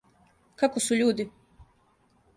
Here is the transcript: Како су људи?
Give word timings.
Како 0.61 0.83
су 0.85 0.97
људи? 1.03 1.29